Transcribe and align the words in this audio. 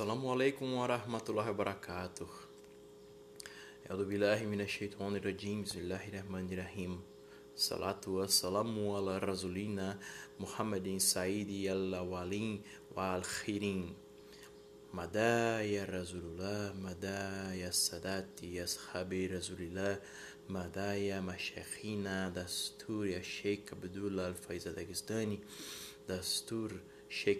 Alaikum 0.00 0.74
wa 0.74 0.88
rahmatullahi 0.88 1.54
wa 1.54 1.64
barakatuh. 1.64 2.26
أعوذ 3.90 4.04
بالله 4.10 4.42
من 4.50 4.60
الشيطان 4.60 5.16
الرجيم 5.22 5.62
بسم 5.62 5.78
الله 5.86 6.02
الرحمن 6.08 6.48
الرحيم 6.52 6.92
صلاة 7.56 8.00
والسلام 8.06 8.74
على 8.90 9.18
رسولنا 9.18 9.98
محمد 10.40 10.98
سعيد 10.98 11.70
الأولين 11.70 12.62
والآخرين 12.96 13.94
مدى 14.94 15.38
يا 15.76 15.84
رسول 15.84 16.24
الله 16.32 16.72
مدى 16.80 17.22
يا 17.62 17.68
السادات 17.68 18.42
يا 18.42 18.64
أصحاب 18.64 19.12
رسول 19.12 19.60
الله 19.62 20.00
مدى 20.48 20.90
يا 21.12 21.20
مشايخنا 21.20 22.28
دستور 22.34 23.06
يا 23.06 23.22
شيخ 23.22 23.60
عبد 23.72 23.96
الله 23.96 24.28
الفايز 24.28 24.68
الداغستاني 24.68 25.38
دستور 26.08 26.72
شيخ 27.14 27.38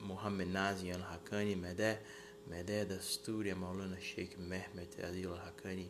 محمد 0.00 0.46
نازي 0.46 0.94
الحقاني 0.94 1.54
مدى 1.54 1.96
مدى 2.50 2.84
دستور 2.84 3.46
يا 3.46 3.54
مولانا 3.54 3.96
الشيخ 3.96 4.28
محمد 4.38 4.88
عادل 4.98 5.32
الحقاني 5.32 5.88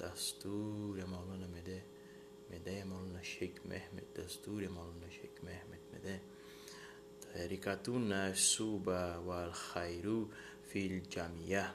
دستور 0.00 0.98
يا 0.98 1.04
مولانا 1.04 1.46
مدى 1.46 1.80
مدى 2.50 2.70
يا 2.70 2.84
مولانا 2.84 3.20
الشيخ 3.20 3.50
محمد 3.64 4.04
دستور 4.18 4.62
يا 4.62 4.68
مولانا 4.68 5.06
الشيخ 5.06 5.30
محمد 5.42 5.80
مدى 5.94 6.18
تاركتنا 7.34 8.30
السوبة 8.30 9.18
والخير 9.18 10.26
في 10.68 10.86
الجميع 10.86 11.72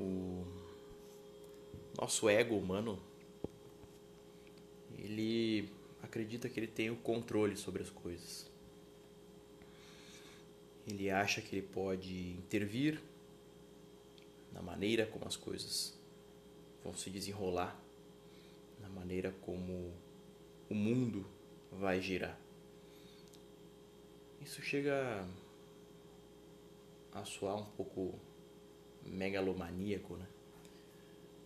o 0.00 0.44
nosso 2.00 2.28
ego 2.28 2.56
humano 2.56 2.98
ele 4.98 5.68
acredita 6.02 6.48
que 6.48 6.58
ele 6.58 6.66
tem 6.66 6.90
o 6.90 6.96
controle 6.96 7.56
sobre 7.56 7.82
as 7.82 7.90
coisas. 7.90 8.50
Ele 10.86 11.10
acha 11.10 11.40
que 11.40 11.56
ele 11.56 11.66
pode 11.66 12.32
intervir 12.32 13.00
na 14.52 14.60
maneira 14.60 15.06
como 15.06 15.26
as 15.26 15.36
coisas 15.36 15.96
vão 16.82 16.92
se 16.94 17.08
desenrolar, 17.08 17.80
na 18.80 18.88
maneira 18.88 19.32
como 19.42 19.92
o 20.68 20.74
mundo 20.74 21.24
vai 21.70 22.00
girar. 22.00 22.38
Isso 24.40 24.60
chega 24.60 25.26
a 27.12 27.24
soar 27.24 27.56
um 27.56 27.64
pouco 27.64 28.18
megalomaníaco, 29.06 30.16
né? 30.16 30.26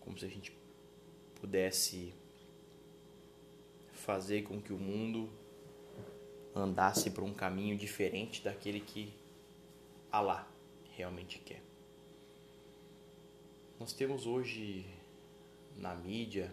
Como 0.00 0.18
se 0.18 0.24
a 0.24 0.28
gente 0.28 0.56
pudesse 1.40 2.14
fazer 4.06 4.44
com 4.44 4.62
que 4.62 4.72
o 4.72 4.78
mundo 4.78 5.28
andasse 6.54 7.10
por 7.10 7.24
um 7.24 7.34
caminho 7.34 7.76
diferente 7.76 8.40
daquele 8.40 8.78
que 8.80 9.12
Allah 10.12 10.48
realmente 10.96 11.40
quer. 11.40 11.60
Nós 13.80 13.92
temos 13.92 14.24
hoje 14.24 14.86
na 15.76 15.92
mídia 15.96 16.50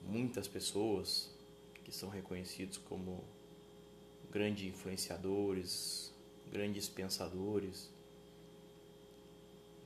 muitas 0.00 0.48
pessoas 0.48 1.30
que 1.84 1.92
são 1.92 2.08
reconhecidos 2.08 2.78
como 2.78 3.22
grandes 4.32 4.64
influenciadores, 4.64 6.10
grandes 6.50 6.88
pensadores 6.88 7.90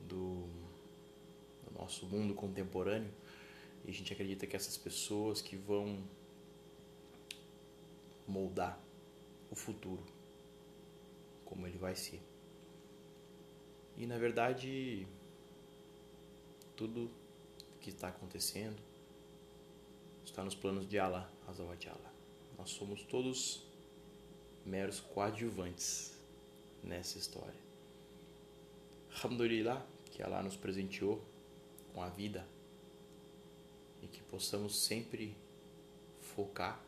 do, 0.07 0.47
do 1.65 1.77
nosso 1.77 2.05
mundo 2.05 2.33
contemporâneo 2.33 3.11
e 3.85 3.91
a 3.91 3.93
gente 3.93 4.11
acredita 4.13 4.45
que 4.45 4.55
essas 4.55 4.77
pessoas 4.77 5.41
que 5.41 5.55
vão 5.55 6.03
moldar 8.27 8.77
o 9.49 9.55
futuro, 9.55 10.03
como 11.45 11.65
ele 11.65 11.77
vai 11.77 11.95
ser. 11.95 12.21
E 13.95 14.05
na 14.05 14.17
verdade, 14.17 15.07
tudo 16.75 17.09
que 17.81 17.89
está 17.89 18.09
acontecendo 18.09 18.77
está 20.25 20.43
nos 20.43 20.53
planos 20.53 20.87
de 20.87 20.99
Allah, 20.99 21.31
Azawajala. 21.47 22.13
Nós 22.57 22.69
somos 22.69 23.01
todos 23.03 23.63
meros 24.65 24.99
coadjuvantes 24.99 26.13
nessa 26.83 27.17
história. 27.17 27.55
Alhamdulillah, 29.15 29.83
que 30.11 30.21
Allah 30.21 30.43
nos 30.43 30.55
presenteou 30.55 31.23
com 31.93 32.03
a 32.03 32.09
vida 32.09 32.45
e 34.07 34.09
que 34.09 34.21
possamos 34.23 34.85
sempre 34.85 35.35
focar 36.21 36.81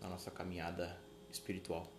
na 0.00 0.08
nossa 0.08 0.30
caminhada 0.30 1.00
espiritual 1.30 1.90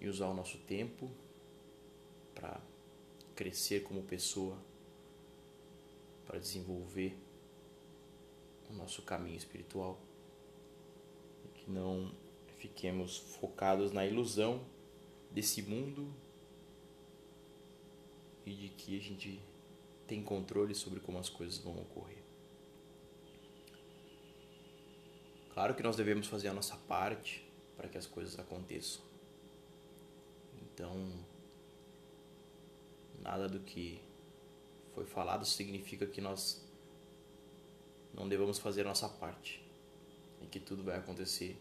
e 0.00 0.08
usar 0.08 0.28
o 0.28 0.34
nosso 0.34 0.56
tempo 0.58 1.10
para 2.34 2.60
crescer 3.34 3.82
como 3.82 4.02
pessoa, 4.02 4.56
para 6.26 6.38
desenvolver 6.38 7.16
o 8.70 8.72
nosso 8.72 9.02
caminho 9.02 9.36
espiritual 9.36 9.98
e 11.44 11.48
que 11.58 11.70
não 11.70 12.12
fiquemos 12.58 13.18
focados 13.18 13.92
na 13.92 14.06
ilusão 14.06 14.64
desse 15.30 15.62
mundo 15.62 16.08
e 18.46 18.54
de 18.54 18.68
que 18.70 18.96
a 18.96 19.02
gente 19.02 19.40
tem 20.06 20.22
controle 20.22 20.74
sobre 20.74 21.00
como 21.00 21.18
as 21.18 21.28
coisas 21.28 21.58
vão 21.58 21.78
ocorrer. 21.78 22.27
Claro 25.58 25.74
que 25.74 25.82
nós 25.82 25.96
devemos 25.96 26.28
fazer 26.28 26.46
a 26.46 26.52
nossa 26.54 26.76
parte 26.76 27.44
para 27.76 27.88
que 27.88 27.98
as 27.98 28.06
coisas 28.06 28.38
aconteçam. 28.38 29.02
Então, 30.62 31.12
nada 33.20 33.48
do 33.48 33.58
que 33.58 34.00
foi 34.94 35.04
falado 35.04 35.44
significa 35.44 36.06
que 36.06 36.20
nós 36.20 36.64
não 38.14 38.28
devamos 38.28 38.60
fazer 38.60 38.82
a 38.82 38.84
nossa 38.84 39.08
parte 39.08 39.60
e 40.40 40.46
que 40.46 40.60
tudo 40.60 40.84
vai 40.84 40.96
acontecer 40.96 41.60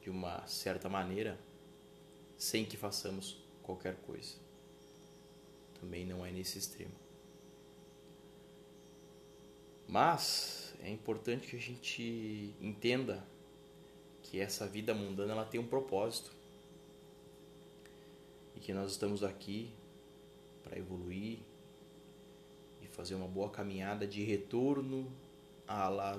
de 0.00 0.10
uma 0.10 0.44
certa 0.48 0.88
maneira 0.88 1.38
sem 2.36 2.64
que 2.64 2.76
façamos 2.76 3.40
qualquer 3.62 3.94
coisa. 3.98 4.34
Também 5.80 6.04
não 6.04 6.26
é 6.26 6.32
nesse 6.32 6.58
extremo. 6.58 6.96
Mas 9.86 10.61
é 10.84 10.90
importante 10.90 11.46
que 11.46 11.56
a 11.56 11.60
gente 11.60 12.54
entenda 12.60 13.24
que 14.22 14.40
essa 14.40 14.66
vida 14.66 14.92
mundana 14.92 15.32
ela 15.32 15.44
tem 15.44 15.60
um 15.60 15.66
propósito 15.66 16.32
e 18.56 18.60
que 18.60 18.72
nós 18.72 18.90
estamos 18.90 19.22
aqui 19.22 19.70
para 20.64 20.76
evoluir 20.76 21.38
e 22.82 22.88
fazer 22.88 23.14
uma 23.14 23.28
boa 23.28 23.48
caminhada 23.48 24.06
de 24.06 24.24
retorno 24.24 25.10
a 25.68 25.84
Allah. 25.84 26.18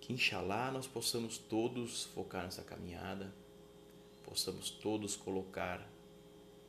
Que 0.00 0.12
inshallah 0.12 0.72
nós 0.72 0.88
possamos 0.88 1.38
todos 1.38 2.04
focar 2.06 2.42
nessa 2.42 2.62
caminhada, 2.62 3.32
possamos 4.24 4.68
todos 4.68 5.14
colocar 5.14 5.88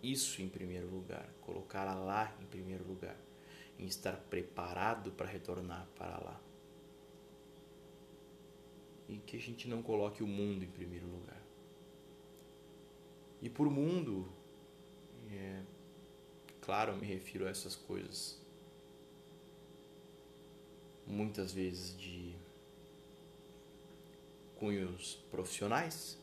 isso 0.03 0.39
em 0.41 0.49
primeiro 0.49 0.87
lugar, 0.87 1.27
colocar 1.41 1.87
Allah 1.87 2.35
em 2.39 2.45
primeiro 2.45 2.87
lugar 2.87 3.17
em 3.77 3.85
estar 3.85 4.15
preparado 4.29 5.11
para 5.11 5.27
retornar 5.27 5.87
para 5.95 6.17
lá. 6.17 6.41
E 9.07 9.17
que 9.17 9.37
a 9.37 9.39
gente 9.39 9.67
não 9.67 9.81
coloque 9.81 10.23
o 10.23 10.27
mundo 10.27 10.63
em 10.63 10.69
primeiro 10.69 11.07
lugar. 11.07 11.41
E 13.41 13.49
por 13.49 13.69
mundo, 13.69 14.31
é, 15.29 15.61
claro, 16.61 16.93
eu 16.93 16.97
me 16.97 17.05
refiro 17.05 17.45
a 17.45 17.49
essas 17.49 17.75
coisas 17.75 18.41
muitas 21.05 21.51
vezes 21.51 21.97
de 21.97 22.33
cunhos 24.55 25.15
profissionais, 25.29 26.17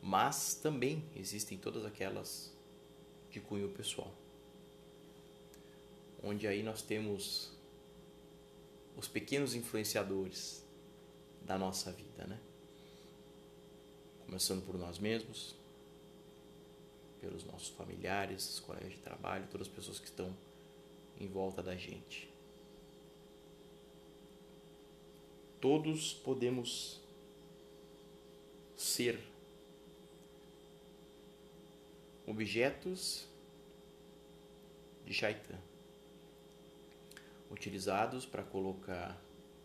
mas 0.00 0.54
também 0.54 1.04
existem 1.14 1.58
todas 1.58 1.84
aquelas 1.84 2.56
de 3.30 3.40
cunho 3.40 3.68
pessoal 3.68 4.14
onde 6.28 6.46
aí 6.46 6.62
nós 6.62 6.82
temos 6.82 7.50
os 8.96 9.08
pequenos 9.08 9.54
influenciadores 9.54 10.62
da 11.42 11.56
nossa 11.56 11.90
vida, 11.90 12.26
né? 12.26 12.38
Começando 14.26 14.62
por 14.66 14.76
nós 14.76 14.98
mesmos, 14.98 15.54
pelos 17.18 17.44
nossos 17.44 17.68
familiares, 17.68 18.60
colegas 18.60 18.92
de 18.92 18.98
trabalho, 18.98 19.48
todas 19.50 19.68
as 19.68 19.72
pessoas 19.72 19.98
que 19.98 20.04
estão 20.04 20.36
em 21.18 21.26
volta 21.26 21.62
da 21.62 21.74
gente. 21.74 22.30
Todos 25.60 26.12
podemos 26.12 27.00
ser 28.76 29.18
objetos 32.26 33.26
de 35.06 35.14
Shaitan 35.14 35.58
utilizados 37.50 38.26
para 38.26 38.42
colocar 38.42 39.20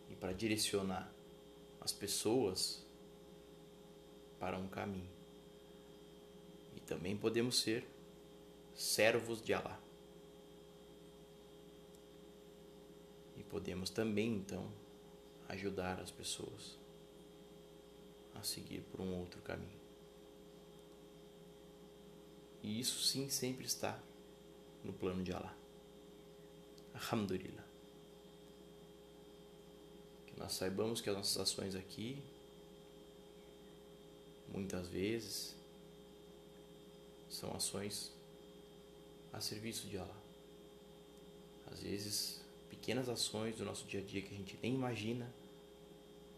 e 0.09 0.15
para 0.15 0.33
direcionar 0.33 1.11
as 1.81 1.91
pessoas 1.91 2.83
para 4.39 4.57
um 4.57 4.67
caminho. 4.67 5.09
E 6.75 6.79
também 6.81 7.15
podemos 7.15 7.59
ser 7.59 7.85
servos 8.75 9.41
de 9.41 9.53
Allah. 9.53 9.79
E 13.37 13.43
podemos 13.43 13.89
também, 13.89 14.35
então, 14.35 14.69
ajudar 15.49 15.99
as 15.99 16.11
pessoas 16.11 16.77
a 18.35 18.43
seguir 18.43 18.81
por 18.91 19.01
um 19.01 19.19
outro 19.19 19.41
caminho. 19.41 19.83
E 22.61 22.79
isso 22.79 23.03
sim 23.03 23.29
sempre 23.29 23.65
está 23.65 23.99
no 24.83 24.93
plano 24.93 25.23
de 25.23 25.33
Allah. 25.33 25.53
Alhamdulillah. 26.93 27.62
Nós 30.43 30.51
saibamos 30.51 30.99
que 30.99 31.09
as 31.09 31.15
nossas 31.15 31.37
ações 31.37 31.73
aqui, 31.73 32.21
muitas 34.49 34.89
vezes, 34.89 35.55
são 37.29 37.55
ações 37.55 38.11
a 39.31 39.39
serviço 39.39 39.87
de 39.87 39.97
Allah. 39.97 40.21
Às 41.71 41.81
vezes, 41.81 42.41
pequenas 42.69 43.07
ações 43.07 43.55
do 43.55 43.63
nosso 43.63 43.85
dia 43.85 44.01
a 44.01 44.03
dia 44.03 44.21
que 44.21 44.33
a 44.33 44.37
gente 44.37 44.59
nem 44.61 44.75
imagina 44.75 45.33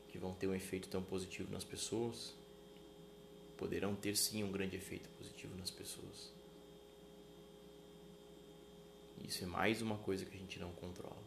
que 0.09 0.19
vão 0.19 0.35
ter 0.35 0.45
um 0.47 0.53
efeito 0.53 0.87
tão 0.87 1.01
positivo 1.01 1.51
nas 1.51 1.63
pessoas, 1.63 2.31
poderão 3.57 3.95
ter 3.95 4.15
sim 4.15 4.43
um 4.43 4.51
grande 4.51 4.75
efeito 4.75 5.09
positivo 5.17 5.57
nas 5.57 5.71
pessoas. 5.71 6.31
Isso 9.27 9.43
é 9.43 9.47
mais 9.47 9.81
uma 9.81 9.97
coisa 9.97 10.23
que 10.23 10.37
a 10.37 10.39
gente 10.39 10.59
não 10.59 10.71
controla. 10.73 11.24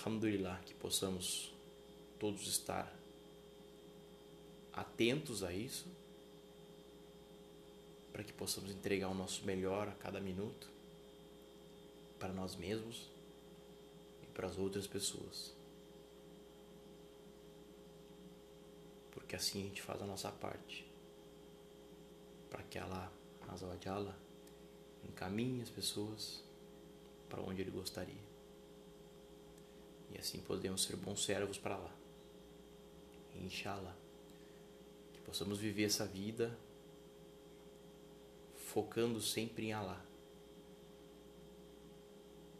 Alhamdulillah, 0.00 0.58
que 0.64 0.72
possamos 0.72 1.52
todos 2.18 2.46
estar 2.46 2.90
atentos 4.72 5.42
a 5.42 5.52
isso, 5.52 5.86
para 8.10 8.24
que 8.24 8.32
possamos 8.32 8.70
entregar 8.70 9.08
o 9.08 9.14
nosso 9.14 9.44
melhor 9.44 9.88
a 9.88 9.92
cada 9.92 10.18
minuto 10.18 10.68
para 12.18 12.32
nós 12.32 12.56
mesmos 12.56 13.10
e 14.22 14.26
para 14.26 14.46
as 14.46 14.56
outras 14.56 14.86
pessoas. 14.86 15.52
Porque 19.10 19.36
assim 19.36 19.60
a 19.60 19.66
gente 19.66 19.82
faz 19.82 20.00
a 20.00 20.06
nossa 20.06 20.32
parte 20.32 20.86
para 22.48 22.62
que 22.62 22.78
Allah, 22.78 23.12
Azawajala, 23.48 24.16
encaminhe 25.04 25.60
as 25.60 25.68
pessoas 25.68 26.42
para 27.28 27.42
onde 27.42 27.60
Ele 27.60 27.70
gostaria. 27.70 28.30
E 30.12 30.18
assim 30.18 30.40
podemos 30.40 30.82
ser 30.82 30.96
bons 30.96 31.24
servos 31.24 31.58
para 31.58 31.76
lá. 31.76 31.94
Inshallah, 33.36 33.96
que 35.12 35.20
possamos 35.20 35.58
viver 35.58 35.84
essa 35.84 36.04
vida 36.04 36.56
focando 38.56 39.20
sempre 39.20 39.66
em 39.66 39.72
Allah. 39.72 40.04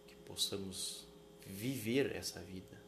Que 0.07 0.15
possamos 0.27 1.07
viver 1.47 2.15
essa 2.15 2.41
vida 2.41 2.81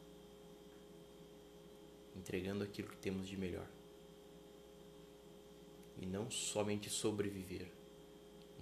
entregando 2.15 2.63
aquilo 2.63 2.87
que 2.87 2.97
temos 2.97 3.27
de 3.27 3.37
melhor. 3.37 3.67
E 6.01 6.05
não 6.05 6.31
somente 6.31 6.89
sobreviver 6.89 7.67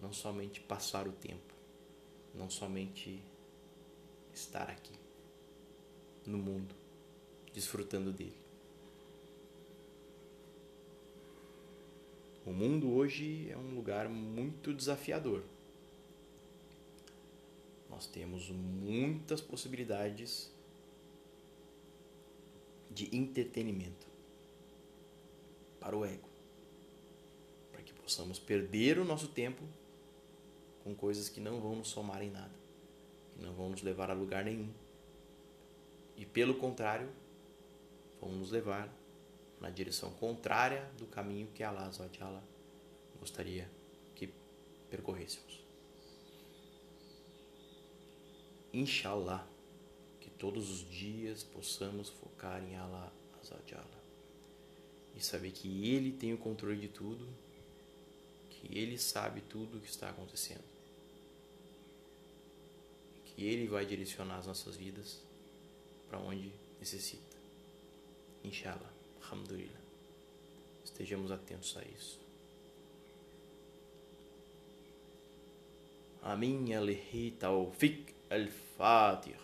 não 0.01 0.11
somente 0.11 0.59
passar 0.59 1.07
o 1.07 1.11
tempo, 1.11 1.53
não 2.33 2.49
somente 2.49 3.21
estar 4.33 4.69
aqui 4.69 5.00
no 6.25 6.37
mundo, 6.37 6.75
desfrutando 7.53 8.11
dele. 8.11 8.41
O 12.45 12.51
mundo 12.51 12.91
hoje 12.91 13.49
é 13.51 13.57
um 13.57 13.75
lugar 13.75 14.09
muito 14.09 14.73
desafiador. 14.73 15.43
Nós 17.89 18.07
temos 18.07 18.49
muitas 18.49 19.39
possibilidades 19.41 20.51
de 22.89 23.15
entretenimento 23.15 24.07
para 25.79 25.95
o 25.95 26.05
ego, 26.05 26.27
para 27.71 27.81
que 27.81 27.93
possamos 27.93 28.39
perder 28.39 28.97
o 28.97 29.05
nosso 29.05 29.27
tempo 29.27 29.63
com 30.83 30.95
coisas 30.95 31.29
que 31.29 31.39
não 31.39 31.59
vão 31.61 31.75
nos 31.75 31.89
somar 31.89 32.23
em 32.23 32.29
nada, 32.29 32.53
que 33.35 33.43
não 33.43 33.53
vão 33.53 33.69
nos 33.69 33.81
levar 33.81 34.09
a 34.09 34.13
lugar 34.13 34.43
nenhum. 34.43 34.69
Pelo 36.33 36.55
contrário, 36.55 37.09
vão 38.19 38.31
nos 38.31 38.51
levar 38.51 38.91
na 39.59 39.69
direção 39.69 40.11
contrária 40.11 40.89
do 40.97 41.05
caminho 41.05 41.47
que 41.53 41.63
Allah 41.63 41.91
Allah 42.19 42.43
gostaria 43.19 43.69
que 44.15 44.33
percorrêssemos. 44.89 45.61
Inshallah, 48.73 49.45
que 50.19 50.29
todos 50.29 50.69
os 50.69 50.89
dias 50.89 51.43
possamos 51.43 52.09
focar 52.09 52.63
em 52.63 52.77
Allah 52.77 53.11
Allah 53.73 54.01
e 55.15 55.19
saber 55.19 55.51
que 55.51 55.89
Ele 55.89 56.11
tem 56.11 56.33
o 56.33 56.37
controle 56.37 56.79
de 56.79 56.87
tudo, 56.87 57.27
que 58.49 58.77
Ele 58.77 58.97
sabe 58.97 59.41
tudo 59.41 59.77
o 59.77 59.81
que 59.81 59.89
está 59.89 60.09
acontecendo 60.09 60.71
que 63.41 63.47
Ele 63.47 63.67
vai 63.67 63.85
direcionar 63.85 64.37
as 64.37 64.45
nossas 64.45 64.75
vidas 64.75 65.19
para 66.11 66.19
onde 66.19 66.51
necessita. 66.77 67.37
Inshallah, 68.43 68.91
Alhamdulillah. 69.23 69.79
Estejamos 70.83 71.31
atentos 71.31 71.77
a 71.77 71.83
isso. 71.85 72.19
Amin. 76.21 76.73
Alihi 76.73 77.31
Tawfiq 77.39 78.13
Al-Fatiha. 78.29 79.39